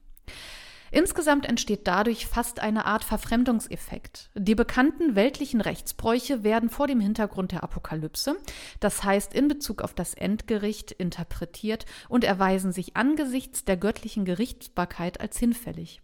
[0.91, 4.31] Insgesamt entsteht dadurch fast eine Art Verfremdungseffekt.
[4.35, 8.37] Die bekannten weltlichen Rechtsbräuche werden vor dem Hintergrund der Apokalypse,
[8.81, 15.21] das heißt in Bezug auf das Endgericht, interpretiert und erweisen sich angesichts der göttlichen Gerichtsbarkeit
[15.21, 16.01] als hinfällig.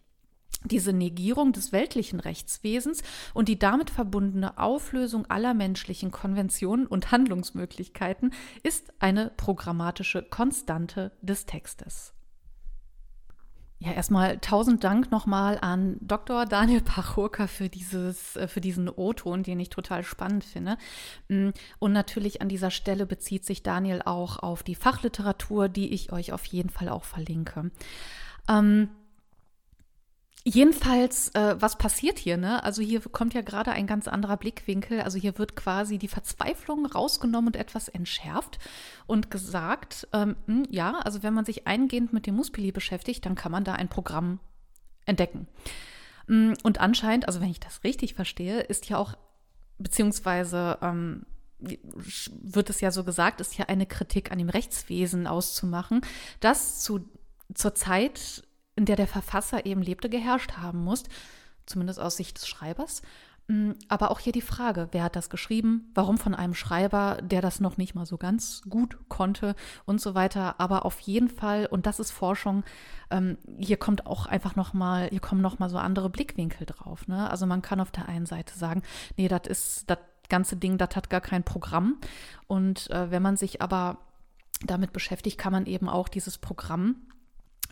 [0.65, 3.03] Diese Negierung des weltlichen Rechtswesens
[3.35, 11.45] und die damit verbundene Auflösung aller menschlichen Konventionen und Handlungsmöglichkeiten ist eine programmatische Konstante des
[11.45, 12.15] Textes.
[13.85, 16.47] Ja, erstmal tausend Dank nochmal an Dr.
[16.47, 20.79] Daniel Pachurka für, dieses, äh, für diesen O-Ton, den ich total spannend finde.
[21.29, 21.51] Mm,
[21.81, 26.33] und natürlich an dieser Stelle bezieht sich Daniel auch auf die Fachliteratur, die ich euch
[26.33, 27.73] auf jeden Fall auch verlinke.
[28.49, 28.89] Ähm,
[30.47, 32.37] Jedenfalls, äh, was passiert hier?
[32.37, 32.63] Ne?
[32.63, 35.01] Also hier kommt ja gerade ein ganz anderer Blickwinkel.
[35.01, 38.59] Also hier wird quasi die Verzweiflung rausgenommen und etwas entschärft
[39.07, 43.37] und gesagt, ähm, hm, ja, also wenn man sich eingehend mit dem Muspili beschäftigt, dann
[43.37, 44.39] kann man da ein Programm
[45.07, 45.49] entdecken.
[46.27, 49.15] Hm, und anscheinend, also wenn ich das richtig verstehe, ist ja auch,
[49.79, 51.25] beziehungsweise ähm,
[51.59, 56.03] wird es ja so gesagt, ist ja eine Kritik an dem Rechtswesen auszumachen,
[56.41, 57.09] das zu,
[57.55, 58.43] zur Zeit
[58.77, 61.05] in der der Verfasser eben lebte, geherrscht haben muss,
[61.67, 63.03] zumindest aus Sicht des Schreibers.
[63.47, 65.91] Mm, aber auch hier die Frage, wer hat das geschrieben?
[65.95, 70.15] Warum von einem Schreiber, der das noch nicht mal so ganz gut konnte und so
[70.15, 70.61] weiter.
[70.61, 72.65] Aber auf jeden Fall, und das ist Forschung,
[73.11, 77.07] ähm, hier kommt auch einfach noch mal, hier kommen noch mal so andere Blickwinkel drauf.
[77.07, 77.29] Ne?
[77.31, 78.83] Also man kann auf der einen Seite sagen,
[79.17, 79.99] nee, das ist das
[80.31, 81.99] ganze Ding, das hat gar kein Programm.
[82.47, 83.99] Und äh, wenn man sich aber
[84.65, 86.97] damit beschäftigt, kann man eben auch dieses Programm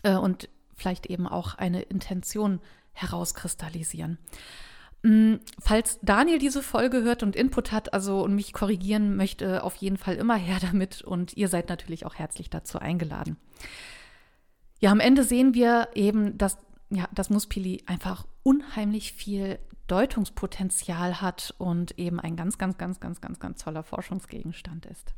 [0.03, 0.49] äh, und
[0.83, 2.59] vielleicht eben auch eine Intention
[2.91, 4.17] herauskristallisieren.
[5.01, 9.75] Mm, falls Daniel diese Folge hört und Input hat, also und mich korrigieren möchte, auf
[9.77, 13.37] jeden Fall immer her damit und ihr seid natürlich auch herzlich dazu eingeladen.
[14.79, 16.57] Ja, am Ende sehen wir eben, dass
[16.89, 23.21] ja, das Muspili einfach unheimlich viel Deutungspotenzial hat und eben ein ganz, ganz, ganz, ganz,
[23.21, 25.13] ganz, ganz toller Forschungsgegenstand ist.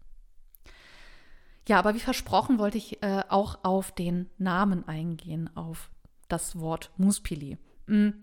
[1.67, 5.89] Ja, aber wie versprochen wollte ich äh, auch auf den Namen eingehen, auf
[6.28, 7.58] das Wort Muspili.
[7.88, 8.13] Mhm.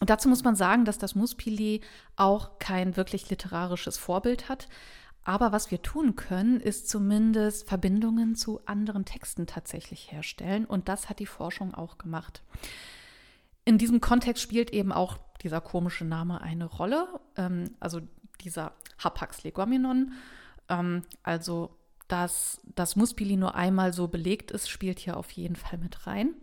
[0.00, 1.82] Und dazu muss man sagen, dass das Muspili
[2.16, 4.68] auch kein wirklich literarisches Vorbild hat.
[5.24, 10.64] Aber was wir tun können, ist zumindest Verbindungen zu anderen Texten tatsächlich herstellen.
[10.64, 12.42] Und das hat die Forschung auch gemacht.
[13.66, 17.20] In diesem Kontext spielt eben auch dieser komische Name eine Rolle.
[17.36, 18.00] Ähm, also
[18.40, 20.12] dieser Hapax legomenon,
[20.70, 21.76] ähm, also
[22.10, 26.34] dass das Muspili nur einmal so belegt ist, spielt hier auf jeden Fall mit rein.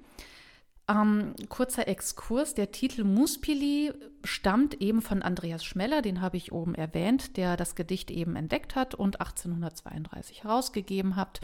[0.89, 2.53] Ähm, kurzer Exkurs.
[2.53, 7.75] Der Titel Muspili stammt eben von Andreas Schmeller, den habe ich oben erwähnt, der das
[7.75, 11.41] Gedicht eben entdeckt hat und 1832 herausgegeben hat.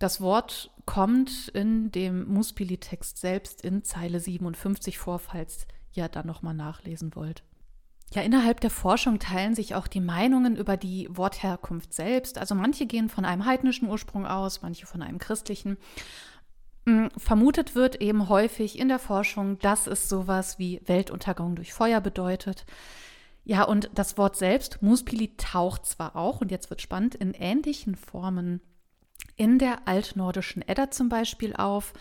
[0.00, 6.54] Das Wort kommt in dem Muspili-Text selbst in Zeile 57 vor, falls ihr dann nochmal
[6.54, 7.44] nachlesen wollt.
[8.14, 12.36] Ja, innerhalb der Forschung teilen sich auch die Meinungen über die Wortherkunft selbst.
[12.36, 15.78] Also manche gehen von einem heidnischen Ursprung aus, manche von einem christlichen.
[16.84, 22.02] Mm, vermutet wird eben häufig in der Forschung, dass es sowas wie Weltuntergang durch Feuer
[22.02, 22.66] bedeutet.
[23.44, 27.96] Ja, und das Wort selbst, Muspili, taucht zwar auch, und jetzt wird spannend, in ähnlichen
[27.96, 28.60] Formen
[29.36, 31.94] in der altnordischen Edda zum Beispiel auf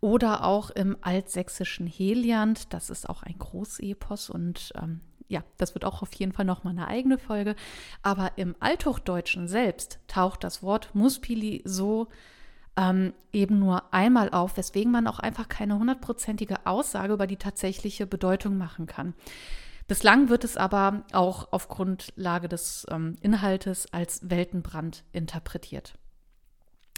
[0.00, 2.72] oder auch im altsächsischen Heliand.
[2.74, 6.72] Das ist auch ein Großepos und ähm, ja, das wird auch auf jeden Fall nochmal
[6.72, 7.56] eine eigene Folge.
[8.02, 12.08] Aber im Althochdeutschen selbst taucht das Wort Muspili so
[12.76, 18.06] ähm, eben nur einmal auf, weswegen man auch einfach keine hundertprozentige Aussage über die tatsächliche
[18.06, 19.14] Bedeutung machen kann.
[19.88, 25.94] Bislang wird es aber auch auf Grundlage des ähm, Inhaltes als Weltenbrand interpretiert.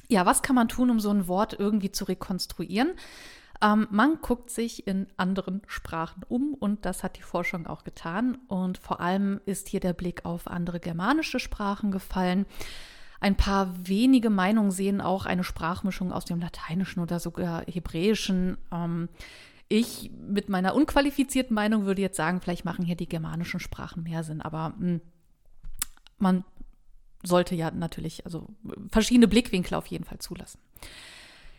[0.09, 2.93] Ja, was kann man tun, um so ein Wort irgendwie zu rekonstruieren?
[3.61, 8.39] Ähm, man guckt sich in anderen Sprachen um und das hat die Forschung auch getan.
[8.49, 12.47] Und vor allem ist hier der Blick auf andere germanische Sprachen gefallen.
[13.21, 18.59] Ein paar wenige Meinungen sehen auch eine Sprachmischung aus dem Lateinischen oder sogar Hebräischen.
[18.73, 19.09] Ähm,
[19.69, 24.23] ich mit meiner unqualifizierten Meinung würde jetzt sagen, vielleicht machen hier die germanischen Sprachen mehr
[24.25, 25.01] Sinn, aber mh, hm,
[26.19, 26.45] man
[27.23, 28.47] sollte ja natürlich also
[28.91, 30.61] verschiedene Blickwinkel auf jeden Fall zulassen.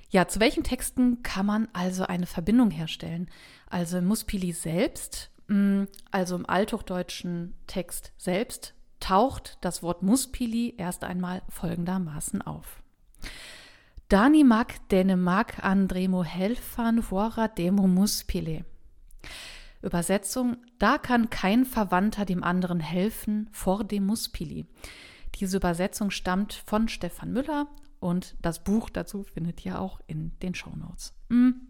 [0.10, 3.30] Ja, zu welchen Texten kann man also eine Verbindung herstellen?
[3.70, 11.04] Also im Muspili selbst, mm, also im althochdeutschen Text selbst, taucht das Wort Muspili erst
[11.04, 12.82] einmal folgendermaßen auf.
[14.10, 18.66] Dani mag dene mag andremo helfan vora demo muspile.
[19.84, 24.66] Übersetzung, da kann kein Verwandter dem anderen helfen vor dem Muspili.
[25.36, 27.68] Diese Übersetzung stammt von Stefan Müller
[28.00, 31.14] und das Buch dazu findet ihr auch in den Show Notes.
[31.30, 31.62] Hm.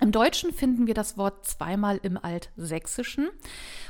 [0.00, 3.28] Im Deutschen finden wir das Wort zweimal im Altsächsischen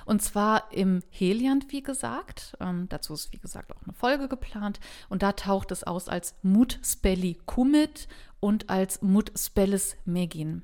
[0.07, 2.57] und zwar im Heliant, wie gesagt.
[2.59, 6.35] Ähm, dazu ist, wie gesagt, auch eine Folge geplant und da taucht es aus als
[6.43, 8.09] Mut spelli kumit
[8.41, 10.63] und als Mut spellis megin.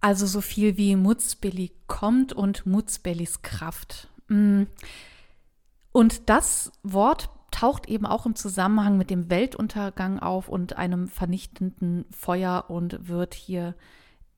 [0.00, 4.08] Also so viel wie Mut spelli kommt und Mut spellis Kraft.
[4.26, 4.64] Mm.
[5.92, 12.04] Und das Wort taucht eben auch im Zusammenhang mit dem Weltuntergang auf und einem vernichtenden
[12.10, 13.76] Feuer und wird hier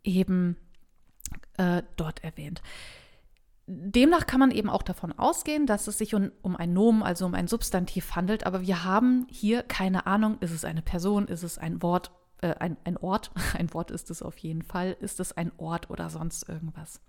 [0.04, 0.56] eben
[1.56, 2.60] äh, dort erwähnt.
[3.66, 7.24] Demnach kann man eben auch davon ausgehen, dass es sich um, um ein Nomen, also
[7.24, 11.42] um ein Substantiv handelt, aber wir haben hier keine Ahnung, ist es eine Person, ist
[11.42, 12.10] es ein Wort,
[12.42, 15.88] äh, ein, ein Ort, ein Wort ist es auf jeden Fall, ist es ein Ort
[15.88, 17.00] oder sonst irgendwas.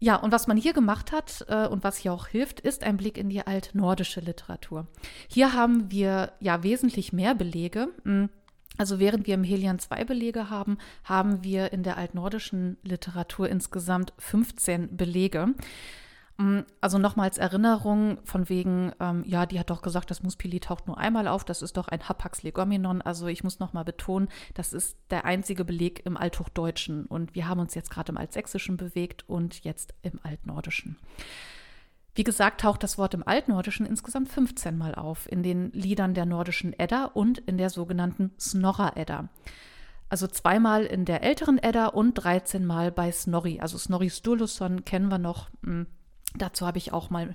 [0.00, 2.96] Ja, und was man hier gemacht hat äh, und was hier auch hilft, ist ein
[2.96, 4.86] Blick in die altnordische Literatur.
[5.28, 7.88] Hier haben wir ja wesentlich mehr Belege.
[8.04, 8.28] Hm,
[8.76, 14.12] also während wir im Helian zwei Belege haben, haben wir in der altnordischen Literatur insgesamt
[14.18, 15.54] 15 Belege.
[16.38, 20.86] Mm, also nochmals Erinnerung von wegen, ähm, ja, die hat doch gesagt, das Muspili taucht
[20.86, 23.02] nur einmal auf, das ist doch ein Hapax legomenon.
[23.02, 27.60] Also ich muss nochmal betonen, das ist der einzige Beleg im Althochdeutschen und wir haben
[27.60, 30.96] uns jetzt gerade im Altsächsischen bewegt und jetzt im Altnordischen.
[32.14, 36.26] Wie gesagt, taucht das Wort im Altnordischen insgesamt 15 Mal auf, in den Liedern der
[36.26, 39.28] nordischen Edda und in der sogenannten Snorra-Edda.
[40.08, 43.60] Also zweimal in der älteren Edda und 13 Mal bei Snorri.
[43.60, 45.50] Also Snorri Sturluson kennen wir noch.
[45.62, 45.86] Hm,
[46.36, 47.34] dazu habe ich auch mal,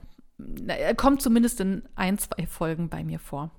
[0.68, 3.52] er kommt zumindest in ein, zwei Folgen bei mir vor.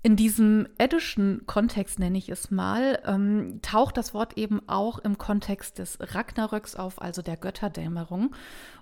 [0.00, 5.18] In diesem eddischen Kontext, nenne ich es mal, ähm, taucht das Wort eben auch im
[5.18, 8.32] Kontext des Ragnaröks auf, also der Götterdämmerung.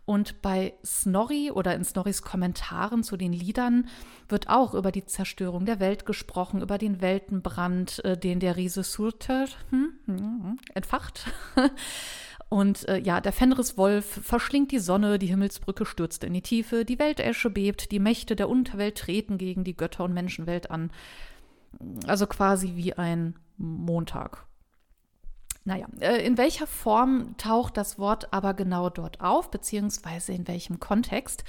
[0.05, 3.89] Und bei Snorri oder in Snorris Kommentaren zu den Liedern
[4.29, 8.83] wird auch über die Zerstörung der Welt gesprochen, über den Weltenbrand, äh, den der Riese
[8.83, 11.33] Surtur hm, hm, hm, entfacht.
[12.49, 16.99] Und äh, ja, der Fenriswolf verschlingt die Sonne, die Himmelsbrücke stürzt in die Tiefe, die
[16.99, 20.91] Weltesche bebt, die Mächte der Unterwelt treten gegen die Götter- und Menschenwelt an.
[22.07, 24.47] Also quasi wie ein Montag.
[25.65, 30.79] Naja, äh, in welcher Form taucht das Wort aber genau dort auf, beziehungsweise in welchem
[30.79, 31.43] Kontext?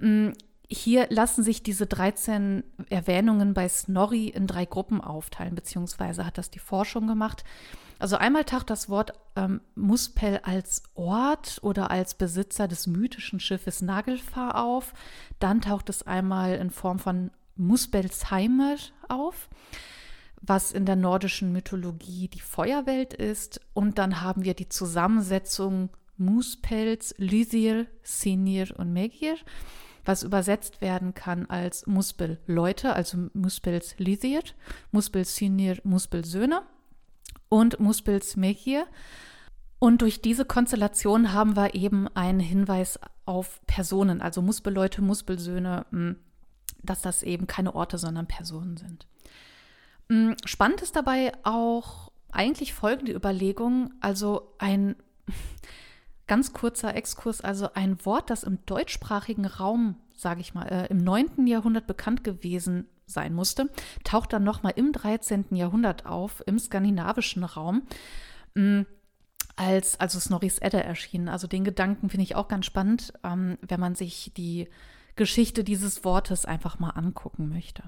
[0.00, 0.32] Hm,
[0.68, 6.50] hier lassen sich diese 13 Erwähnungen bei Snorri in drei Gruppen aufteilen, beziehungsweise hat das
[6.50, 7.44] die Forschung gemacht.
[8.04, 13.80] Also einmal taucht das Wort ähm, Muspel als Ort oder als Besitzer des mythischen Schiffes
[13.80, 14.92] Nagelfahr auf.
[15.38, 18.76] Dann taucht es einmal in Form von Muspelsheimer
[19.08, 19.48] auf,
[20.42, 23.62] was in der nordischen Mythologie die Feuerwelt ist.
[23.72, 25.88] Und dann haben wir die Zusammensetzung
[26.18, 29.36] Muspels, Lysir, Sinir und Megir,
[30.04, 34.42] was übersetzt werden kann als Muspel Leute, also Muspels Lysir,
[34.92, 36.64] Muspel Sinir, Muspel Söhne
[37.54, 38.84] und Muspels Mekir.
[39.78, 46.16] Und durch diese Konstellation haben wir eben einen Hinweis auf Personen, also Muspelleute, Muspelsöhne, hm,
[46.82, 49.06] dass das eben keine Orte, sondern Personen sind.
[50.10, 54.96] Hm, spannend ist dabei auch eigentlich folgende Überlegung, also ein
[56.26, 60.98] ganz kurzer Exkurs, also ein Wort, das im deutschsprachigen Raum, sage ich mal, äh, im
[60.98, 61.46] 9.
[61.46, 63.70] Jahrhundert bekannt gewesen sein musste,
[64.04, 65.46] taucht dann nochmal im 13.
[65.50, 67.82] Jahrhundert auf, im skandinavischen Raum,
[68.54, 68.82] mm,
[69.56, 71.28] als also Snorris Edda erschien.
[71.28, 74.68] Also den Gedanken finde ich auch ganz spannend, ähm, wenn man sich die
[75.16, 77.84] Geschichte dieses Wortes einfach mal angucken möchte.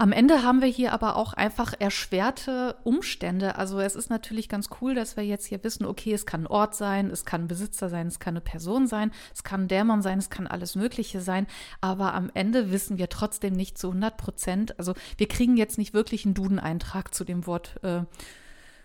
[0.00, 3.56] Am Ende haben wir hier aber auch einfach erschwerte Umstände.
[3.56, 6.46] Also es ist natürlich ganz cool, dass wir jetzt hier wissen, okay, es kann ein
[6.46, 9.68] Ort sein, es kann ein Besitzer sein, es kann eine Person sein, es kann ein
[9.68, 11.48] Dämon sein, es kann alles Mögliche sein.
[11.80, 14.78] Aber am Ende wissen wir trotzdem nicht zu 100 Prozent.
[14.78, 18.02] Also wir kriegen jetzt nicht wirklich einen Duden-Eintrag zu dem Wort äh,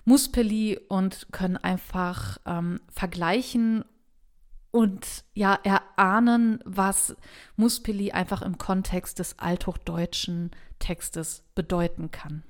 [0.05, 3.85] Muspeli und können einfach ähm, vergleichen
[4.71, 7.15] und ja, erahnen, was
[7.55, 10.49] Muspeli einfach im Kontext des althochdeutschen
[10.83, 12.43] Textes bedeuten kann.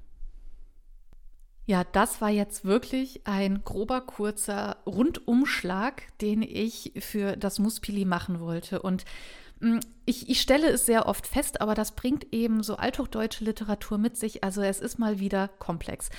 [1.65, 8.39] Ja, das war jetzt wirklich ein grober, kurzer Rundumschlag, den ich für das Muspili machen
[8.41, 8.81] wollte.
[8.81, 9.05] Und
[9.61, 13.97] hm, ich, ich, stelle es sehr oft fest, aber das bringt eben so althochdeutsche Literatur
[13.97, 14.43] mit sich.
[14.43, 16.09] Also es ist mal wieder komplex.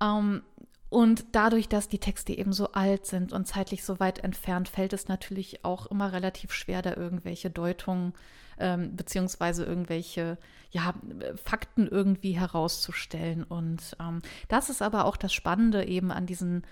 [0.00, 0.42] Ähm,
[0.88, 4.94] und dadurch, dass die Texte eben so alt sind und zeitlich so weit entfernt, fällt
[4.94, 8.14] es natürlich auch immer relativ schwer, da irgendwelche Deutungen
[8.60, 10.38] ähm, beziehungsweise irgendwelche
[10.70, 10.94] ja,
[11.42, 13.42] Fakten irgendwie herauszustellen.
[13.42, 16.62] Und ähm, das ist aber auch das Spannende eben an diesen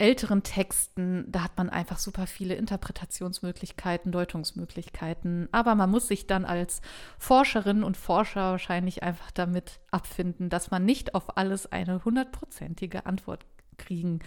[0.00, 5.48] älteren Texten, da hat man einfach super viele Interpretationsmöglichkeiten, Deutungsmöglichkeiten.
[5.52, 6.80] Aber man muss sich dann als
[7.18, 13.44] Forscherin und Forscher wahrscheinlich einfach damit abfinden, dass man nicht auf alles eine hundertprozentige Antwort
[13.76, 14.20] kriegen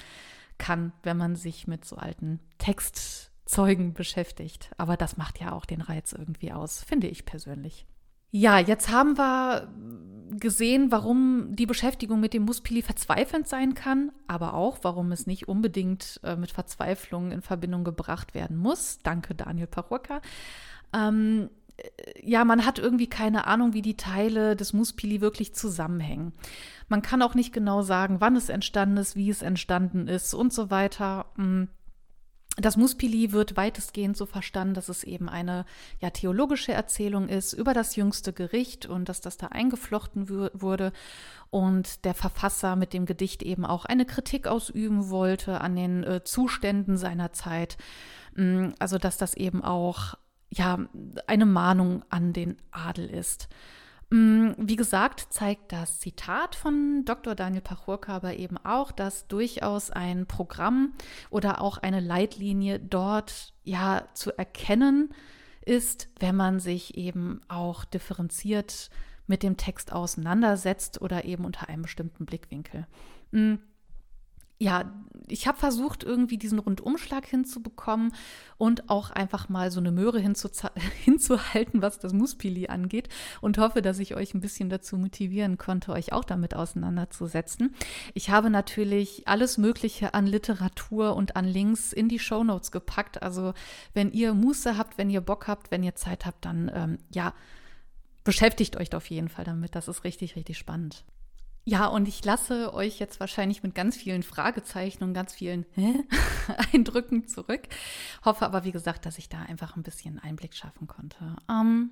[0.59, 2.39] kann, wenn man sich mit so alten
[3.43, 4.71] Textzeugen beschäftigt.
[4.77, 7.85] Aber das macht ja auch den Reiz irgendwie aus, finde ich persönlich.
[8.31, 9.71] Ja, jetzt haben wir
[10.39, 15.47] gesehen, warum die Beschäftigung mit dem Muspili verzweifelnd sein kann, aber auch, warum es nicht
[15.47, 18.99] unbedingt äh, mit Verzweiflung in Verbindung gebracht werden muss.
[19.03, 20.21] Danke, Daniel Parocca.
[20.93, 21.83] Ähm, äh,
[22.27, 26.33] ja, man hat irgendwie keine Ahnung, wie die Teile des Muspili wirklich zusammenhängen.
[26.87, 30.51] Man kann auch nicht genau sagen, wann es entstanden ist, wie es entstanden ist und
[30.51, 31.27] so weiter.
[31.35, 31.67] Hm
[32.57, 35.65] das Muspili wird weitestgehend so verstanden, dass es eben eine
[35.99, 40.91] ja, theologische Erzählung ist über das jüngste Gericht und dass das da eingeflochten wurde
[41.49, 46.23] und der Verfasser mit dem Gedicht eben auch eine Kritik ausüben wollte an den äh,
[46.23, 47.77] Zuständen seiner Zeit.
[48.35, 50.15] Mm, also dass das eben auch
[50.51, 50.77] ja
[51.25, 53.49] eine Mahnung an den Adel ist.
[54.13, 57.33] Mm, wie gesagt, zeigt das Zitat von Dr.
[57.33, 60.93] Daniel Pachurka aber eben auch, dass durchaus ein Programm
[61.31, 65.15] oder auch eine Leitlinie dort ja zu erkennen
[65.65, 68.91] ist, wenn man sich eben auch differenziert
[69.25, 72.85] mit dem Text auseinandersetzt oder eben unter einem bestimmten Blickwinkel.
[73.31, 73.55] Mm,
[74.63, 74.93] ja,
[75.27, 78.13] ich habe versucht, irgendwie diesen Rundumschlag hinzubekommen
[78.57, 80.19] und auch einfach mal so eine Möhre
[81.03, 83.09] hinzuhalten, was das Muspili angeht
[83.41, 87.75] und hoffe, dass ich euch ein bisschen dazu motivieren konnte, euch auch damit auseinanderzusetzen.
[88.13, 93.21] Ich habe natürlich alles Mögliche an Literatur und an Links in die Shownotes gepackt.
[93.21, 93.53] Also
[93.93, 97.33] wenn ihr Muße habt, wenn ihr Bock habt, wenn ihr Zeit habt, dann ähm, ja,
[98.23, 99.75] beschäftigt euch auf jeden Fall damit.
[99.75, 101.03] Das ist richtig, richtig spannend.
[101.65, 105.65] Ja, und ich lasse euch jetzt wahrscheinlich mit ganz vielen Fragezeichen und ganz vielen
[106.73, 107.61] Eindrücken zurück.
[108.25, 111.37] Hoffe aber, wie gesagt, dass ich da einfach ein bisschen Einblick schaffen konnte.
[111.49, 111.91] Ähm,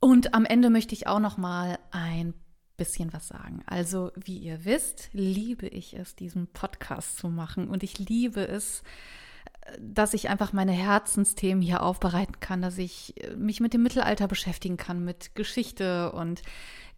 [0.00, 2.32] und am Ende möchte ich auch noch mal ein
[2.76, 3.62] bisschen was sagen.
[3.66, 8.84] Also, wie ihr wisst, liebe ich es, diesen Podcast zu machen und ich liebe es,
[9.80, 14.76] dass ich einfach meine Herzensthemen hier aufbereiten kann, dass ich mich mit dem Mittelalter beschäftigen
[14.76, 16.42] kann, mit Geschichte und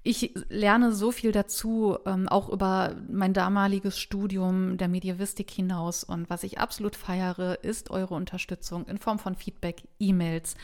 [0.03, 6.05] ich lerne so viel dazu, ähm, auch über mein damaliges Studium der Medievistik hinaus.
[6.05, 10.57] Und was ich absolut feiere, ist eure Unterstützung in Form von Feedback, E-Mails.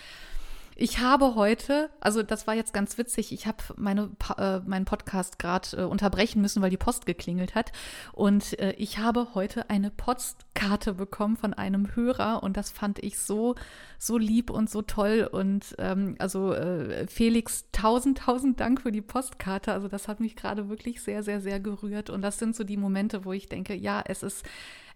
[0.79, 5.39] Ich habe heute, also das war jetzt ganz witzig, ich habe meine, äh, meinen Podcast
[5.39, 7.73] gerade äh, unterbrechen müssen, weil die Post geklingelt hat.
[8.13, 13.19] Und äh, ich habe heute eine Postkarte bekommen von einem Hörer und das fand ich
[13.19, 13.55] so,
[13.99, 15.27] so lieb und so toll.
[15.33, 19.73] Und ähm, also äh, Felix, tausend, tausend Dank für die Postkarte.
[19.73, 22.11] Also das hat mich gerade wirklich sehr, sehr, sehr gerührt.
[22.11, 24.45] Und das sind so die Momente, wo ich denke, ja, es ist,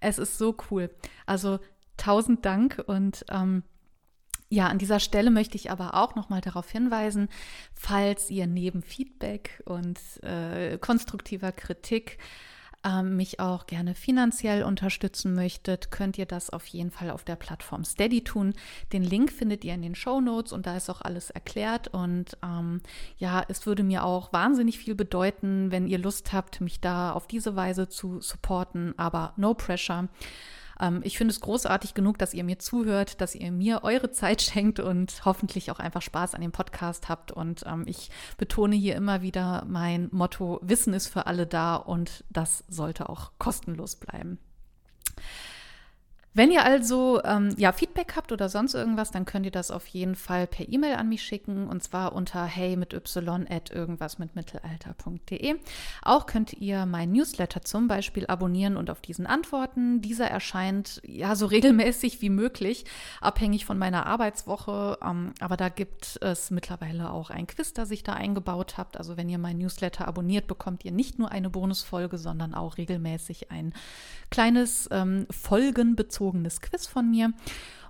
[0.01, 0.91] es ist so cool.
[1.25, 1.59] Also
[1.97, 3.63] tausend Dank und ähm,
[4.51, 7.29] ja, an dieser Stelle möchte ich aber auch noch mal darauf hinweisen,
[7.73, 12.19] falls ihr neben Feedback und äh, konstruktiver Kritik
[12.85, 17.37] äh, mich auch gerne finanziell unterstützen möchtet, könnt ihr das auf jeden Fall auf der
[17.37, 18.55] Plattform Steady tun.
[18.93, 21.87] Den Link findet ihr in den Show Notes und da ist auch alles erklärt.
[21.87, 22.81] Und ähm,
[23.19, 27.29] ja, es würde mir auch wahnsinnig viel bedeuten, wenn ihr Lust habt, mich da auf
[27.29, 30.09] diese Weise zu supporten, aber no pressure.
[30.81, 34.43] Ähm, ich finde es großartig genug, dass ihr mir zuhört, dass ihr mir eure Zeit
[34.43, 37.31] schenkt und hoffentlich auch einfach Spaß an dem Podcast habt.
[37.31, 42.25] Und ähm, ich betone hier immer wieder mein Motto, Wissen ist für alle da und
[42.31, 44.39] das sollte auch kostenlos bleiben.
[46.33, 49.89] Wenn ihr also ähm, ja, Feedback habt oder sonst irgendwas, dann könnt ihr das auf
[49.89, 54.21] jeden Fall per E-Mail an mich schicken und zwar unter hey mit y at irgendwas
[54.21, 55.57] mit mittelalter.de.
[56.03, 60.03] Auch könnt ihr mein Newsletter zum Beispiel abonnieren und auf diesen antworten.
[60.03, 62.85] Dieser erscheint ja so regelmäßig wie möglich,
[63.21, 64.99] abhängig von meiner Arbeitswoche.
[65.05, 68.97] Ähm, aber da gibt es mittlerweile auch ein Quiz, das ich da eingebaut habt.
[68.99, 73.51] Also wenn ihr mein Newsletter abonniert, bekommt ihr nicht nur eine Bonusfolge, sondern auch regelmäßig
[73.51, 73.75] ein
[74.31, 76.20] kleines ähm, folgenbezogenes
[76.61, 77.33] Quiz von mir.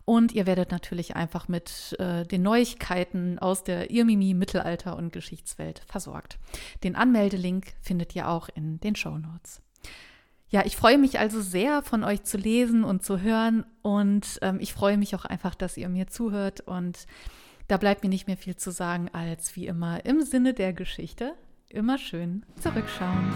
[0.05, 5.83] Und ihr werdet natürlich einfach mit äh, den Neuigkeiten aus der Irmimi, Mittelalter und Geschichtswelt
[5.87, 6.39] versorgt.
[6.83, 9.61] Den Anmeldelink findet ihr auch in den Show Notes.
[10.49, 13.64] Ja, ich freue mich also sehr, von euch zu lesen und zu hören.
[13.83, 16.61] Und ähm, ich freue mich auch einfach, dass ihr mir zuhört.
[16.61, 17.07] Und
[17.68, 21.35] da bleibt mir nicht mehr viel zu sagen, als wie immer im Sinne der Geschichte
[21.68, 23.33] immer schön zurückschauen.